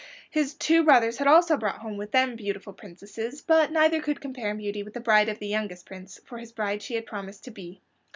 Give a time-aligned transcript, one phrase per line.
[0.31, 4.49] His two brothers had also brought home with them beautiful princesses, but neither could compare
[4.49, 7.43] in beauty with the bride of the youngest Prince; for his bride she had promised
[7.43, 7.83] to be.